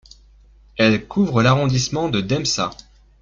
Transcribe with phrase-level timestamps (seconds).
[0.77, 2.71] Elle couvre l'arrondissement de Demsa.